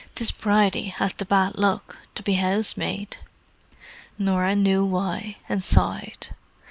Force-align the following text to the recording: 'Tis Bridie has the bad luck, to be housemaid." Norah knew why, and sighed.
'Tis 0.15 0.31
Bridie 0.31 0.87
has 0.97 1.13
the 1.13 1.25
bad 1.25 1.53
luck, 1.59 1.95
to 2.15 2.23
be 2.23 2.33
housemaid." 2.33 3.17
Norah 4.17 4.55
knew 4.55 4.83
why, 4.83 5.35
and 5.47 5.63
sighed. 5.63 6.29